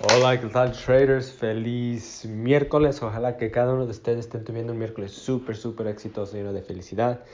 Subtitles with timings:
[0.00, 1.32] Hola, ¿qué tal traders?
[1.32, 3.02] Feliz miércoles.
[3.02, 6.62] Ojalá que cada uno de ustedes estén teniendo un miércoles súper, súper exitoso, lleno de
[6.62, 7.24] felicidad,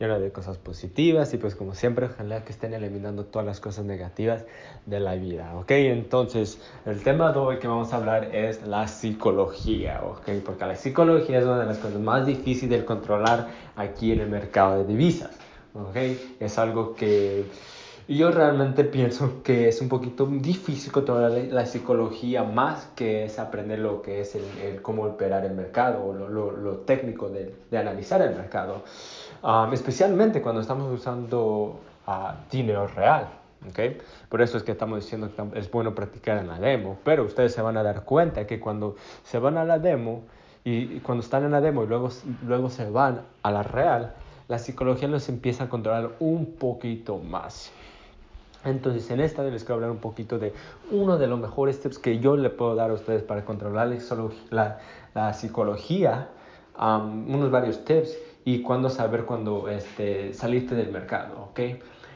[0.00, 3.84] lleno de cosas positivas y pues como siempre, ojalá que estén eliminando todas las cosas
[3.84, 4.46] negativas
[4.86, 5.70] de la vida, ¿ok?
[5.72, 10.42] Entonces, el tema de hoy que vamos a hablar es la psicología, ¿ok?
[10.46, 14.30] Porque la psicología es una de las cosas más difíciles de controlar aquí en el
[14.30, 15.36] mercado de divisas,
[15.74, 15.96] ¿ok?
[16.40, 17.44] Es algo que
[18.06, 23.78] yo realmente pienso que es un poquito difícil controlar la, psicología más que es aprender
[23.78, 28.20] lo que es el, cómo operar el mercado o lo, lo, técnico de, de, analizar
[28.20, 28.82] el mercado,
[29.72, 32.12] especialmente cuando estamos usando uh,
[32.50, 33.28] dinero real.
[33.70, 33.96] ¿okay?
[34.28, 37.54] Por eso es que estamos diciendo que es bueno practicar en la demo, pero ustedes
[37.54, 40.24] se van a dar cuenta que cuando se van a la demo
[40.62, 42.10] y, y cuando están en la demo y luego,
[42.46, 44.14] luego se van a la real,
[44.46, 47.72] la psicología los empieza a controlar un poquito más.
[48.64, 50.52] Entonces, en esta les quiero hablar un poquito de
[50.90, 53.94] uno de los mejores tips que yo le puedo dar a ustedes para controlar
[54.50, 54.78] la,
[55.14, 56.28] la psicología,
[56.78, 61.60] unos varios tips y cuándo saber cuándo este, salirte del mercado, ¿ok?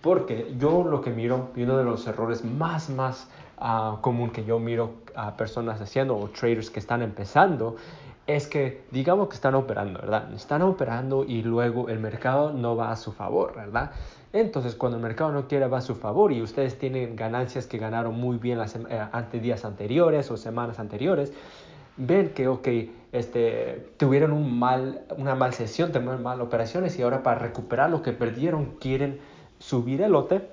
[0.00, 3.28] Porque yo lo que miro, y uno de los errores más, más
[3.60, 7.76] uh, común que yo miro a personas haciendo o traders que están empezando,
[8.36, 10.32] es que digamos que están operando, ¿verdad?
[10.34, 13.92] Están operando y luego el mercado no va a su favor, ¿verdad?
[14.32, 17.78] Entonces, cuando el mercado no quiere va a su favor y ustedes tienen ganancias que
[17.78, 21.32] ganaron muy bien las eh, días anteriores o semanas anteriores,
[21.96, 22.68] ven que, ok,
[23.12, 28.66] este, tuvieron una mal sesión, tuvieron mal operaciones y ahora para recuperar lo que perdieron
[28.78, 29.18] quieren
[29.58, 30.48] subir el lote,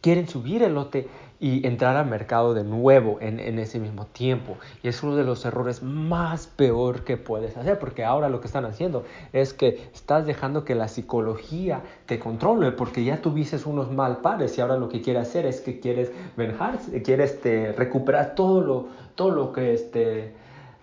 [0.00, 1.08] quieren subir el lote
[1.40, 4.58] y entrar al mercado de nuevo en, en, ese mismo tiempo.
[4.82, 8.46] Y es uno de los errores más peor que puedes hacer, porque ahora lo que
[8.46, 13.90] están haciendo es que estás dejando que la psicología te controle, porque ya tuviste unos
[13.90, 18.34] mal pares y ahora lo que quieres hacer es que quieres venjarse, quieres este, recuperar
[18.34, 20.34] todo lo, todo lo que este,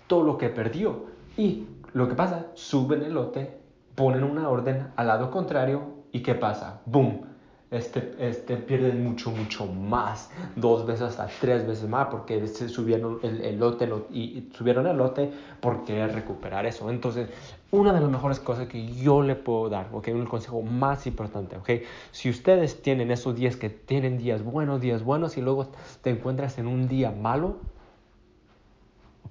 [0.08, 1.06] todo lo que perdió.
[1.38, 3.58] Y lo que pasa, suben el lote,
[3.96, 6.82] ponen una orden al lado contrario y ¿qué pasa?
[6.86, 7.37] ¡Boom!
[7.70, 13.20] Este, este, pierden mucho, mucho más, dos veces hasta tres veces más, porque se subieron
[13.24, 16.90] el, lote y, subieron el lote por querer recuperar eso.
[16.90, 17.30] Entonces,
[17.72, 20.08] una de las mejores cosas que yo le puedo dar, ¿ok?
[20.14, 21.70] Un consejo más importante, ¿ok?
[22.12, 25.68] Si ustedes tienen esos días que tienen días buenos, días buenos, y luego
[26.02, 27.58] te encuentras en un día malo,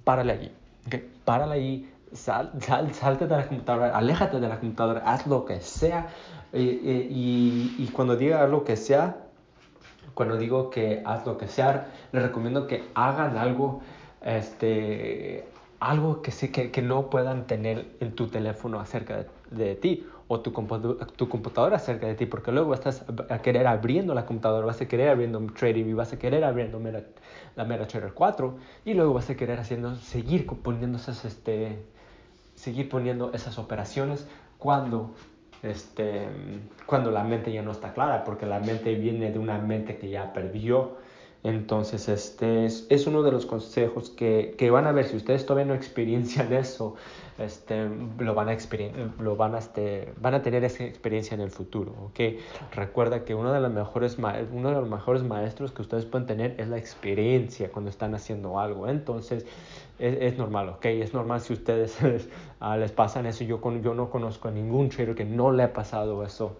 [0.03, 0.51] párale allí,
[0.85, 0.95] ¿ok?
[1.25, 5.61] Párale allí, sal, sal, salte de la computadora, aléjate de la computadora, haz lo que
[5.61, 6.07] sea.
[6.53, 9.17] y, y, cuando diga lo que sea,
[10.13, 13.81] cuando digo que haz lo que sea, les recomiendo que hagan algo,
[14.23, 15.45] este,
[15.79, 20.07] algo que, sé, que, que no puedan tener en tu teléfono acerca de, de ti
[20.27, 20.51] o tu,
[21.15, 24.87] tu computadora cerca de ti, porque luego estás a querer abriendo la computadora, vas a
[24.87, 26.81] querer abriendo y vas a querer abriendo
[27.55, 31.77] la MetaTrader 4 y luego vas a querer haciendo, seguir poniendo esas, este,
[32.67, 35.15] seguir poniendo esas operaciones cuando,
[35.63, 36.27] este,
[36.85, 40.09] cuando la mente ya no está clara, porque la mente viene de una mente que
[40.09, 40.97] ya perdió.
[41.43, 45.65] Entonces, este es, uno de los consejos que, que, van a ver, si ustedes todavía
[45.65, 46.95] no experiencian eso,
[47.37, 47.87] este,
[48.17, 48.57] lo, van a
[49.19, 51.93] lo van, a, este, van a tener esa experiencia en el futuro.
[52.07, 52.39] ¿okay?
[52.73, 56.55] Recuerda que uno de, los mejores uno de los mejores maestros que ustedes pueden tener
[56.59, 58.87] es la experiencia cuando están haciendo algo.
[58.87, 59.45] Entonces,
[59.99, 60.85] es, es normal, ¿ok?
[60.85, 62.27] Es normal si ustedes les,
[62.61, 63.43] uh, les pasan eso.
[63.43, 66.57] Yo, con, yo no conozco a ningún trader que no le ha pasado eso.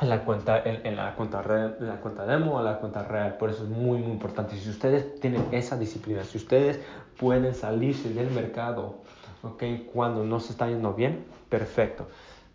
[0.00, 3.02] En la cuenta, en, en la cuenta, red, en la cuenta demo o la cuenta
[3.04, 3.36] real.
[3.36, 4.56] Por eso es muy, muy importante.
[4.56, 6.80] Si ustedes tienen esa disciplina, si ustedes
[7.18, 8.98] pueden salirse del mercado,
[9.42, 9.62] ¿ok?
[9.92, 12.08] Cuando no se está yendo bien, perfecto.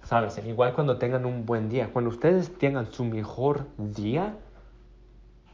[0.03, 0.37] ¿Sabes?
[0.45, 4.35] Igual cuando tengan un buen día, cuando ustedes tengan su mejor día,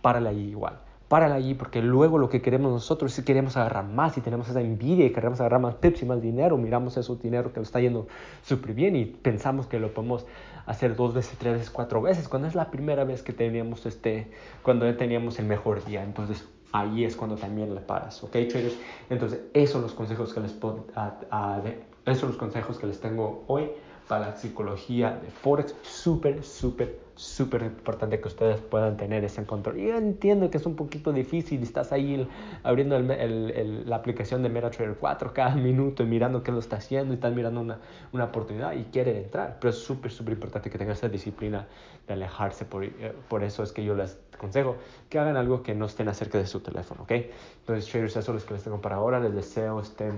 [0.02, 0.80] párale ahí igual
[1.10, 4.48] párala allí, porque luego lo que queremos nosotros es que queremos agarrar más y tenemos
[4.48, 7.68] esa envidia y queremos agarrar más tips y más dinero, miramos ese dinero que nos
[7.68, 8.08] está yendo
[8.44, 10.28] súper bien y pensamos que lo podemos
[10.68, 14.32] hacer dos veces, tres veces, cuatro veces, cuando es la primera vez que teníamos este,
[14.62, 18.78] cuando teníamos el mejor día, entonces ahí es cuando también le paras, ¿ok, traders?
[19.10, 23.72] Entonces, esos los consejos que les, esos son los consejos que les tengo hoy
[24.10, 29.76] para la psicología de Forex, súper, súper súper importante que ustedes puedan tener ese control.
[29.76, 32.26] Yo entiendo que es un poquito difícil, estás ahí
[32.64, 36.78] abriendo el, el, la aplicación de MetaTrader 4 cada minuto y mirando qué lo está
[36.78, 37.80] haciendo y estás mirando una,
[38.14, 41.68] una oportunidad y quieren entrar, pero es súper, súper importante que tengan esa disciplina
[42.08, 44.78] de alejarse, por, eh, por eso es que yo les aconsejo
[45.10, 47.12] que hagan algo que no estén acerca de su teléfono, ¿ok?
[47.60, 50.10] Entonces, traders, eso es lo que les tengo para ahora, les deseo este,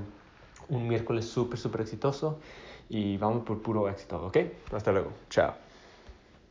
[0.70, 2.38] un miércoles súper, súper exitoso
[2.94, 4.38] y vamos por puro éxito, ¿ok?
[4.74, 5.71] Hasta luego, chao.